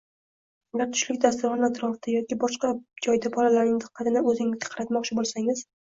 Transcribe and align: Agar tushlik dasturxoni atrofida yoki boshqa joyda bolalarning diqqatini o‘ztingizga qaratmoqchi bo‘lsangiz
Agar 0.77 0.87
tushlik 0.93 1.17
dasturxoni 1.25 1.67
atrofida 1.67 2.15
yoki 2.15 2.37
boshqa 2.45 2.71
joyda 3.07 3.33
bolalarning 3.37 3.79
diqqatini 3.85 4.25
o‘ztingizga 4.33 4.73
qaratmoqchi 4.73 5.21
bo‘lsangiz 5.21 5.63